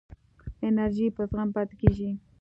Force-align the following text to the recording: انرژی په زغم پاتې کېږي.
انرژی 0.67 1.07
په 1.15 1.23
زغم 1.29 1.49
پاتې 1.55 1.75
کېږي. 1.81 2.09